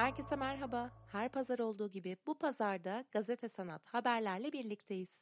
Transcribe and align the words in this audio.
Herkese 0.00 0.36
merhaba. 0.36 0.90
Her 1.06 1.28
pazar 1.28 1.58
olduğu 1.58 1.90
gibi 1.90 2.16
bu 2.26 2.38
pazarda 2.38 3.04
gazete 3.10 3.48
sanat 3.48 3.86
haberlerle 3.86 4.52
birlikteyiz. 4.52 5.20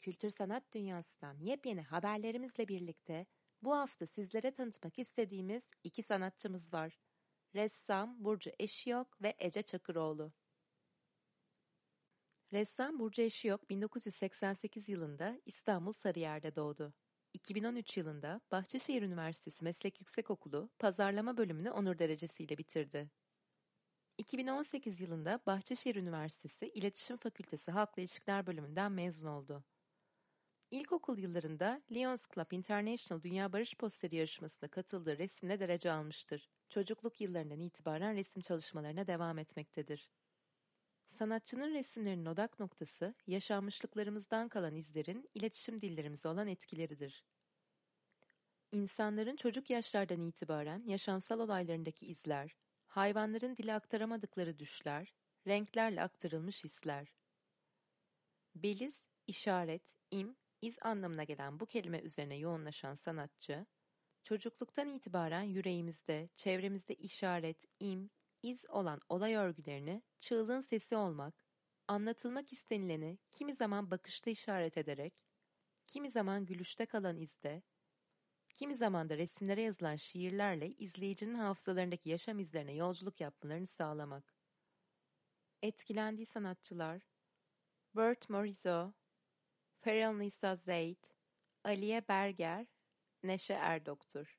Kültür 0.00 0.30
sanat 0.30 0.72
dünyasından 0.74 1.38
yepyeni 1.38 1.82
haberlerimizle 1.82 2.68
birlikte 2.68 3.26
bu 3.62 3.74
hafta 3.74 4.06
sizlere 4.06 4.50
tanıtmak 4.50 4.98
istediğimiz 4.98 5.70
iki 5.84 6.02
sanatçımız 6.02 6.72
var. 6.72 6.98
Ressam 7.54 8.24
Burcu 8.24 8.50
Eşiyok 8.58 9.22
ve 9.22 9.34
Ece 9.38 9.62
Çakıroğlu. 9.62 10.32
Ressam 12.52 12.98
Burcu 12.98 13.22
Eşiyok 13.22 13.70
1988 13.70 14.88
yılında 14.88 15.40
İstanbul 15.46 15.92
Sarıyer'de 15.92 16.56
doğdu. 16.56 16.94
2013 17.32 17.96
yılında 17.96 18.40
Bahçeşehir 18.50 19.02
Üniversitesi 19.02 19.64
Meslek 19.64 20.00
Yüksekokulu 20.00 20.70
Pazarlama 20.78 21.36
bölümünü 21.36 21.70
onur 21.70 21.98
derecesiyle 21.98 22.58
bitirdi. 22.58 23.10
2018 24.18 25.00
yılında 25.00 25.40
Bahçeşehir 25.46 25.96
Üniversitesi 25.96 26.68
İletişim 26.68 27.16
Fakültesi 27.16 27.70
Halkla 27.70 28.02
İlişkiler 28.02 28.46
bölümünden 28.46 28.92
mezun 28.92 29.26
oldu. 29.26 29.64
İlkokul 30.70 31.18
yıllarında 31.18 31.82
Lions 31.92 32.26
Club 32.34 32.52
International 32.52 33.22
Dünya 33.22 33.52
Barış 33.52 33.76
Posteri 33.76 34.16
yarışmasına 34.16 34.70
katıldığı 34.70 35.18
resimle 35.18 35.60
derece 35.60 35.92
almıştır. 35.92 36.50
Çocukluk 36.68 37.20
yıllarından 37.20 37.60
itibaren 37.60 38.16
resim 38.16 38.42
çalışmalarına 38.42 39.06
devam 39.06 39.38
etmektedir. 39.38 40.10
Sanatçının 41.06 41.74
resimlerinin 41.74 42.26
odak 42.26 42.60
noktası, 42.60 43.14
yaşanmışlıklarımızdan 43.26 44.48
kalan 44.48 44.74
izlerin 44.74 45.30
iletişim 45.34 45.80
dillerimize 45.80 46.28
olan 46.28 46.48
etkileridir. 46.48 47.24
İnsanların 48.72 49.36
çocuk 49.36 49.70
yaşlardan 49.70 50.20
itibaren 50.20 50.82
yaşamsal 50.86 51.40
olaylarındaki 51.40 52.06
izler, 52.06 52.56
hayvanların 52.92 53.56
dile 53.56 53.74
aktaramadıkları 53.74 54.58
düşler, 54.58 55.14
renklerle 55.46 56.02
aktarılmış 56.02 56.64
hisler. 56.64 57.14
Beliz, 58.54 59.02
işaret, 59.26 59.82
im, 60.10 60.36
iz 60.62 60.76
anlamına 60.82 61.24
gelen 61.24 61.60
bu 61.60 61.66
kelime 61.66 62.00
üzerine 62.00 62.36
yoğunlaşan 62.36 62.94
sanatçı, 62.94 63.66
çocukluktan 64.24 64.88
itibaren 64.88 65.42
yüreğimizde, 65.42 66.28
çevremizde 66.36 66.94
işaret, 66.94 67.64
im, 67.80 68.10
iz 68.42 68.64
olan 68.68 69.00
olay 69.08 69.34
örgülerini 69.34 70.02
çığlığın 70.20 70.60
sesi 70.60 70.96
olmak, 70.96 71.46
anlatılmak 71.88 72.52
istenileni 72.52 73.18
kimi 73.30 73.54
zaman 73.54 73.90
bakışta 73.90 74.30
işaret 74.30 74.76
ederek, 74.76 75.14
kimi 75.86 76.10
zaman 76.10 76.46
gülüşte 76.46 76.86
kalan 76.86 77.16
izde, 77.16 77.62
kimi 78.54 78.76
zaman 78.76 79.08
da 79.08 79.18
resimlere 79.18 79.62
yazılan 79.62 79.96
şiirlerle 79.96 80.68
izleyicinin 80.68 81.34
hafızalarındaki 81.34 82.10
yaşam 82.10 82.38
izlerine 82.38 82.74
yolculuk 82.74 83.20
yapmalarını 83.20 83.66
sağlamak. 83.66 84.34
Etkilendiği 85.62 86.26
sanatçılar 86.26 87.02
Bert 87.96 88.30
Morisot, 88.30 88.94
Feral 89.80 90.12
Nisa 90.12 90.56
Zeyd, 90.56 91.04
Aliye 91.64 92.08
Berger, 92.08 92.66
Neşe 93.22 93.54
Erdoktur. 93.54 94.38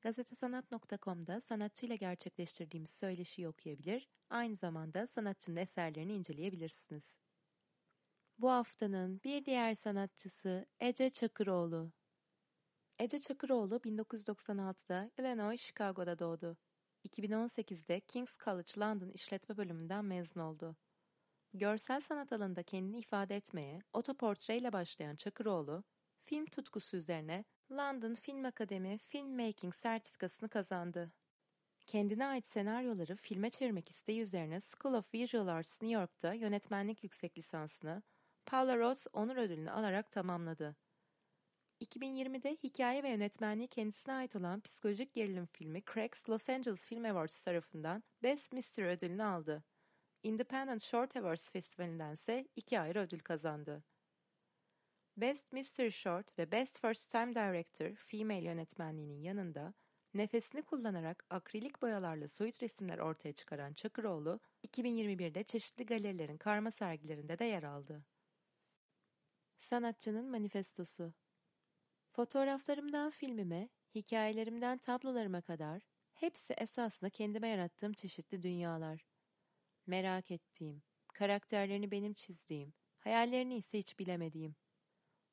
Gazetesanat.com'da 0.00 1.40
sanatçıyla 1.40 1.96
gerçekleştirdiğimiz 1.96 2.90
söyleşiyi 2.90 3.48
okuyabilir, 3.48 4.08
aynı 4.30 4.56
zamanda 4.56 5.06
sanatçının 5.06 5.56
eserlerini 5.56 6.14
inceleyebilirsiniz. 6.14 7.20
Bu 8.38 8.50
haftanın 8.50 9.20
bir 9.24 9.44
diğer 9.44 9.74
sanatçısı 9.74 10.66
Ece 10.80 11.10
Çakıroğlu. 11.10 11.92
Ece 13.00 13.20
Çakıroğlu 13.20 13.76
1996'da 13.76 15.10
Illinois, 15.18 15.60
Chicago'da 15.60 16.18
doğdu. 16.18 16.56
2018'de 17.08 18.00
King's 18.00 18.38
College 18.38 18.72
London 18.78 19.10
İşletme 19.10 19.56
Bölümünden 19.56 20.04
mezun 20.04 20.40
oldu. 20.40 20.76
Görsel 21.54 22.00
sanat 22.00 22.32
alanında 22.32 22.62
kendini 22.62 22.98
ifade 22.98 23.36
etmeye 23.36 23.78
otoportreyle 23.92 24.72
başlayan 24.72 25.16
Çakıroğlu, 25.16 25.84
film 26.24 26.46
tutkusu 26.46 26.96
üzerine 26.96 27.44
London 27.72 28.14
Film 28.14 28.44
Akademi 28.44 28.98
Filmmaking 28.98 29.74
sertifikasını 29.74 30.48
kazandı. 30.48 31.12
Kendine 31.86 32.26
ait 32.26 32.46
senaryoları 32.46 33.16
filme 33.16 33.50
çevirmek 33.50 33.90
isteği 33.90 34.20
üzerine 34.20 34.60
School 34.60 34.94
of 34.94 35.14
Visual 35.14 35.46
Arts 35.46 35.82
New 35.82 36.00
York'ta 36.00 36.34
yönetmenlik 36.34 37.04
yüksek 37.04 37.38
lisansını 37.38 38.02
Paula 38.46 38.78
Ross 38.78 39.06
Onur 39.12 39.36
Ödülünü 39.36 39.70
alarak 39.70 40.10
tamamladı. 40.10 40.76
2020'de 41.80 42.56
hikaye 42.64 43.02
ve 43.02 43.08
yönetmenliği 43.08 43.68
kendisine 43.68 44.14
ait 44.14 44.36
olan 44.36 44.60
psikolojik 44.60 45.14
gerilim 45.14 45.46
filmi 45.46 45.82
Cracks 45.94 46.28
Los 46.28 46.48
Angeles 46.48 46.86
Film 46.86 47.04
Awards 47.04 47.40
tarafından 47.40 48.02
Best 48.22 48.52
Mystery 48.52 48.86
ödülünü 48.86 49.22
aldı. 49.22 49.64
Independent 50.22 50.82
Short 50.82 51.16
Awards 51.16 51.52
Festivali'nden 51.52 52.14
ise 52.14 52.48
iki 52.56 52.80
ayrı 52.80 53.00
ödül 53.00 53.18
kazandı. 53.18 53.84
Best 55.16 55.52
Mystery 55.52 55.90
Short 55.90 56.38
ve 56.38 56.52
Best 56.52 56.80
First 56.80 57.10
Time 57.10 57.34
Director 57.34 57.94
Female 57.94 58.44
yönetmenliğinin 58.44 59.22
yanında 59.22 59.74
nefesini 60.14 60.62
kullanarak 60.62 61.26
akrilik 61.30 61.82
boyalarla 61.82 62.28
soyut 62.28 62.62
resimler 62.62 62.98
ortaya 62.98 63.32
çıkaran 63.32 63.72
Çakıroğlu, 63.72 64.40
2021'de 64.68 65.44
çeşitli 65.44 65.86
galerilerin 65.86 66.38
karma 66.38 66.70
sergilerinde 66.70 67.38
de 67.38 67.44
yer 67.44 67.62
aldı. 67.62 68.04
Sanatçının 69.58 70.30
Manifestosu 70.30 71.14
Fotoğraflarımdan 72.20 73.10
filmime, 73.10 73.68
hikayelerimden 73.94 74.78
tablolarıma 74.78 75.40
kadar 75.40 75.82
hepsi 76.14 76.52
esasında 76.52 77.10
kendime 77.10 77.48
yarattığım 77.48 77.92
çeşitli 77.92 78.42
dünyalar. 78.42 79.06
Merak 79.86 80.30
ettiğim, 80.30 80.82
karakterlerini 81.12 81.90
benim 81.90 82.14
çizdiğim, 82.14 82.74
hayallerini 82.98 83.56
ise 83.56 83.78
hiç 83.78 83.98
bilemediğim. 83.98 84.56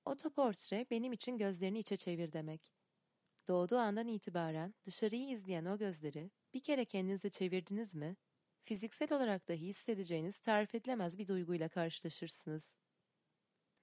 Otoportre 0.06 0.86
benim 0.92 1.14
için 1.14 1.38
gözlerini 1.38 1.80
içe 1.80 1.98
çevir 1.98 2.34
demek. 2.34 2.74
Doğduğu 3.48 3.78
andan 3.78 4.08
itibaren 4.08 4.76
dışarıyı 4.86 5.30
izleyen 5.30 5.66
o 5.66 5.78
gözleri 5.78 6.32
bir 6.54 6.64
kere 6.64 6.86
kendinize 6.86 7.30
çevirdiniz 7.30 7.96
mi, 7.96 8.16
fiziksel 8.64 9.14
olarak 9.14 9.48
dahi 9.48 9.68
hissedeceğiniz 9.68 10.40
tarif 10.40 10.76
edilemez 10.76 11.18
bir 11.18 11.28
duyguyla 11.28 11.70
karşılaşırsınız. 11.70 12.78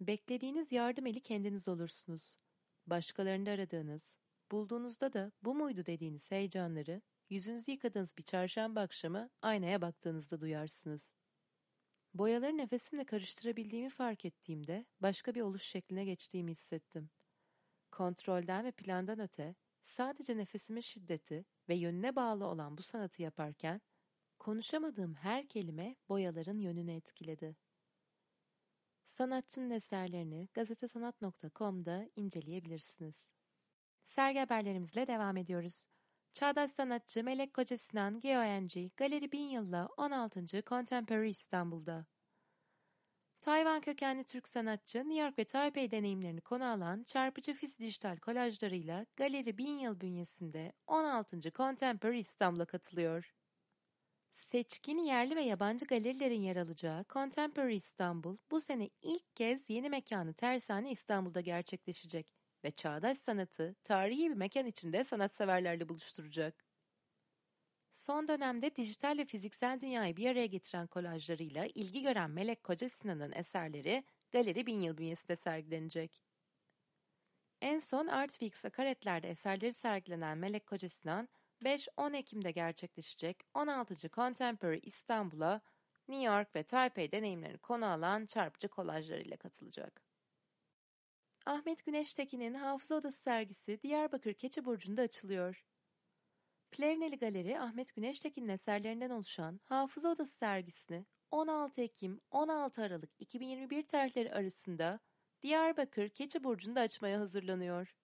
Beklediğiniz 0.01 0.73
yardım 0.73 1.07
eli 1.07 1.21
kendiniz 1.21 1.69
olursunuz. 1.69 2.44
Başkalarında 2.87 3.51
aradığınız, 3.51 4.17
bulduğunuzda 4.51 5.13
da 5.13 5.33
bu 5.43 5.55
muydu 5.55 5.87
dediğiniz 5.87 6.31
heyecanları, 6.31 7.03
yüzünüzü 7.31 7.73
yıkadığınız 7.73 8.17
bir 8.19 8.23
çarşamba 8.23 8.81
akşamı 8.81 9.31
aynaya 9.43 9.83
baktığınızda 9.83 10.41
duyarsınız. 10.41 11.13
Boyaları 12.15 12.59
nefesimle 12.59 13.05
karıştırabildiğimi 13.05 13.91
fark 13.91 14.25
ettiğimde 14.25 14.87
başka 15.01 15.35
bir 15.35 15.41
oluş 15.41 15.63
şekline 15.63 16.05
geçtiğimi 16.05 16.51
hissettim. 16.51 17.11
Kontrolden 17.93 18.65
ve 18.65 18.73
plandan 18.73 19.21
öte 19.21 19.55
sadece 19.85 20.37
nefesimin 20.37 20.81
şiddeti 20.81 21.45
ve 21.69 21.75
yönüne 21.75 22.17
bağlı 22.17 22.47
olan 22.47 22.79
bu 22.79 22.83
sanatı 22.83 23.23
yaparken 23.23 23.81
konuşamadığım 24.39 25.15
her 25.15 25.49
kelime 25.49 25.97
boyaların 26.09 26.59
yönünü 26.59 26.93
etkiledi. 26.93 27.57
Sanatçının 29.15 29.71
eserlerini 29.71 30.49
gazetesanat.com'da 30.55 32.09
inceleyebilirsiniz. 32.17 33.15
Sergi 34.05 34.39
haberlerimizle 34.39 35.07
devam 35.07 35.37
ediyoruz. 35.37 35.87
Çağdaş 36.33 36.71
sanatçı 36.71 37.25
Melek 37.25 37.55
Koca 37.55 37.79
Sinan 37.79 38.21
GONG 38.21 38.73
Galeri 38.97 39.33
Bin 39.33 39.49
Yıl'la 39.49 39.89
16. 39.97 40.47
Contemporary 40.67 41.31
İstanbul'da. 41.31 42.07
Tayvan 43.41 43.81
kökenli 43.81 44.25
Türk 44.25 44.49
sanatçı 44.49 44.99
New 44.99 45.21
York 45.23 45.39
ve 45.39 45.45
Taipei 45.45 45.91
deneyimlerini 45.91 46.41
konu 46.41 46.65
alan 46.65 47.05
çarpıcı 47.05 47.55
fiz 47.55 47.79
dijital 47.79 48.17
kolajlarıyla 48.17 49.07
Galeri 49.17 49.59
Bin 49.59 49.79
Yıl 49.79 50.01
bünyesinde 50.01 50.73
16. 50.87 51.41
Contemporary 51.41 52.21
İstanbul'a 52.21 52.67
katılıyor. 52.67 53.35
Seçkin 54.55 54.99
yerli 54.99 55.37
ve 55.37 55.43
yabancı 55.43 55.87
galerilerin 55.87 56.41
yer 56.41 56.57
alacağı 56.57 57.05
Contemporary 57.09 57.77
İstanbul 57.77 58.37
bu 58.51 58.61
sene 58.61 58.91
ilk 59.03 59.37
kez 59.37 59.71
yeni 59.71 59.89
mekanı 59.89 60.35
Tersane 60.35 60.91
İstanbul'da 60.91 61.41
gerçekleşecek 61.41 62.35
ve 62.65 62.71
çağdaş 62.71 63.19
sanatı 63.19 63.77
tarihi 63.85 64.31
bir 64.31 64.35
mekan 64.35 64.67
içinde 64.67 65.05
sanatseverlerle 65.05 65.89
buluşturacak. 65.89 66.65
Son 67.93 68.29
dönemde 68.29 68.77
dijital 68.77 69.19
ve 69.19 69.25
fiziksel 69.25 69.81
dünyayı 69.81 70.17
bir 70.17 70.31
araya 70.31 70.47
getiren 70.47 70.87
kolajlarıyla 70.87 71.67
ilgi 71.75 72.03
gören 72.03 72.31
Melek 72.31 72.65
Koca 72.65 72.89
Sinan'ın 72.89 73.33
eserleri 73.33 74.05
Galeri 74.33 74.67
Bin 74.67 74.81
Yıl 74.81 74.99
bünyesinde 74.99 75.37
sergilenecek. 75.37 76.23
En 77.61 77.81
son 77.81 78.07
Artfix 78.07 78.65
Akaretler'de 78.65 79.31
eserleri 79.31 79.73
sergilenen 79.73 80.39
Melek 80.39 80.67
Koca 80.67 80.89
Sinan, 80.89 81.29
5-10 81.65 82.17
Ekim'de 82.17 82.51
gerçekleşecek 82.51 83.43
16. 83.55 84.11
Contemporary 84.11 84.81
İstanbul'a 84.83 85.61
New 86.09 86.25
York 86.25 86.57
ve 86.57 86.63
Taipei 86.63 87.13
deneyimlerini 87.13 87.59
konu 87.59 87.87
alan 87.87 88.27
çarpıcı 88.27 88.69
kolajlarıyla 88.69 89.37
katılacak. 89.37 90.03
Ahmet 91.47 91.85
Güneş 91.85 92.13
Tekin'in 92.15 92.55
Hafıza 92.55 92.95
Odası 92.95 93.19
sergisi 93.19 93.83
Diyarbakır 93.83 94.35
Keçi 94.35 94.65
Burcu'nda 94.65 95.03
açılıyor. 95.03 95.65
Plevneli 96.71 97.19
Galeri 97.19 97.61
Ahmet 97.61 97.95
Güneştekin'in 97.95 98.49
eserlerinden 98.49 99.11
oluşan 99.11 99.61
Hafıza 99.65 100.09
Odası 100.09 100.33
sergisini 100.37 101.07
16 101.31 101.81
Ekim 101.81 102.21
16 102.31 102.83
Aralık 102.83 103.11
2021 103.19 103.87
tarihleri 103.87 104.33
arasında 104.35 105.01
Diyarbakır 105.43 106.09
Keçi 106.09 106.45
Burcu'nda 106.45 106.81
açmaya 106.81 107.21
hazırlanıyor. 107.21 107.95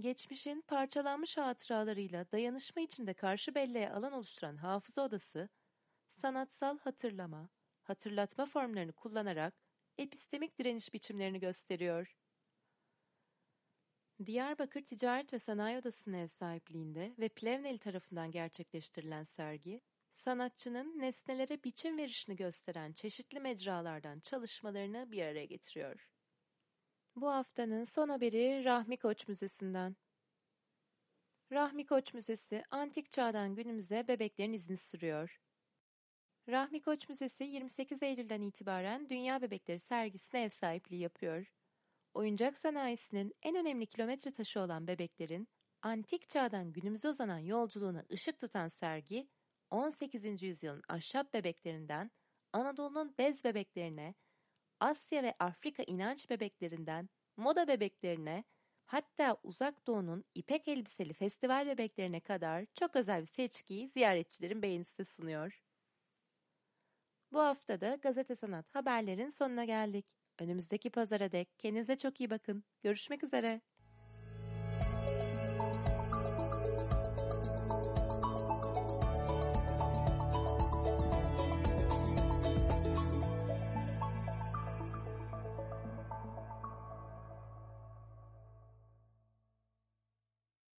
Geçmişin 0.00 0.60
parçalanmış 0.60 1.36
hatıralarıyla 1.36 2.32
dayanışma 2.32 2.82
içinde 2.82 3.14
karşı 3.14 3.54
belleğe 3.54 3.90
alan 3.90 4.12
oluşturan 4.12 4.56
Hafıza 4.56 5.02
Odası, 5.02 5.48
sanatsal 6.08 6.78
hatırlama, 6.78 7.48
hatırlatma 7.82 8.46
formlarını 8.46 8.92
kullanarak 8.92 9.54
epistemik 9.98 10.58
direniş 10.58 10.94
biçimlerini 10.94 11.40
gösteriyor. 11.40 12.16
Diyarbakır 14.26 14.84
Ticaret 14.84 15.32
ve 15.32 15.38
Sanayi 15.38 15.78
Odası'nın 15.78 16.18
ev 16.18 16.26
sahipliğinde 16.26 17.14
ve 17.18 17.28
Plevneli 17.28 17.78
tarafından 17.78 18.30
gerçekleştirilen 18.30 19.24
sergi, 19.24 19.80
sanatçının 20.14 20.98
nesnelere 20.98 21.64
biçim 21.64 21.98
verişini 21.98 22.36
gösteren 22.36 22.92
çeşitli 22.92 23.40
mecralardan 23.40 24.20
çalışmalarını 24.20 25.12
bir 25.12 25.22
araya 25.22 25.44
getiriyor. 25.44 26.09
Bu 27.16 27.32
haftanın 27.32 27.84
son 27.84 28.08
haberi 28.08 28.64
Rahmi 28.64 28.96
Koç 28.96 29.28
Müzesi'nden. 29.28 29.96
Rahmi 31.52 31.86
Koç 31.86 32.14
Müzesi, 32.14 32.64
antik 32.70 33.12
çağdan 33.12 33.54
günümüze 33.54 34.08
bebeklerin 34.08 34.52
izini 34.52 34.76
sürüyor. 34.76 35.40
Rahmi 36.48 36.80
Koç 36.80 37.08
Müzesi 37.08 37.44
28 37.44 38.02
Eylül'den 38.02 38.40
itibaren 38.40 39.08
Dünya 39.08 39.42
Bebekleri 39.42 39.78
sergisine 39.78 40.42
ev 40.42 40.50
sahipliği 40.50 41.00
yapıyor. 41.00 41.52
Oyuncak 42.14 42.58
sanayisinin 42.58 43.34
en 43.42 43.56
önemli 43.56 43.86
kilometre 43.86 44.30
taşı 44.30 44.60
olan 44.60 44.86
bebeklerin 44.86 45.48
antik 45.82 46.28
çağdan 46.28 46.72
günümüze 46.72 47.08
uzanan 47.08 47.38
yolculuğuna 47.38 48.04
ışık 48.12 48.38
tutan 48.38 48.68
sergi, 48.68 49.28
18. 49.70 50.42
yüzyılın 50.42 50.82
ahşap 50.88 51.34
bebeklerinden 51.34 52.10
Anadolu'nun 52.52 53.14
bez 53.18 53.44
bebeklerine, 53.44 54.14
Asya 54.80 55.22
ve 55.22 55.34
Afrika 55.38 55.82
inanç 55.82 56.30
bebeklerinden 56.30 57.08
moda 57.36 57.68
bebeklerine, 57.68 58.44
hatta 58.86 59.36
Uzak 59.42 59.86
Doğu'nun 59.86 60.24
ipek 60.34 60.68
elbiseli 60.68 61.12
festival 61.12 61.66
bebeklerine 61.66 62.20
kadar 62.20 62.66
çok 62.74 62.96
özel 62.96 63.20
bir 63.22 63.26
seçkiyi 63.26 63.88
ziyaretçilerin 63.88 64.62
beğenisine 64.62 65.06
sunuyor. 65.06 65.62
Bu 67.32 67.38
hafta 67.40 67.80
da 67.80 67.94
Gazete 67.94 68.34
Sanat 68.34 68.74
haberlerin 68.74 69.28
sonuna 69.30 69.64
geldik. 69.64 70.06
Önümüzdeki 70.38 70.90
pazara 70.90 71.32
dek 71.32 71.58
kendinize 71.58 71.98
çok 71.98 72.20
iyi 72.20 72.30
bakın. 72.30 72.64
Görüşmek 72.82 73.24
üzere. 73.24 73.60